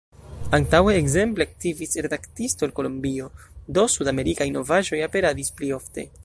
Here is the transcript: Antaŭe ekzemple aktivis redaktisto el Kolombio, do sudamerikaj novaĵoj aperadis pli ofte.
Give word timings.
Antaŭe 0.57 0.93
ekzemple 1.01 1.45
aktivis 1.49 1.93
redaktisto 2.05 2.67
el 2.69 2.73
Kolombio, 2.79 3.29
do 3.79 3.85
sudamerikaj 3.97 4.49
novaĵoj 4.57 5.03
aperadis 5.11 5.55
pli 5.61 5.73
ofte. 5.81 6.13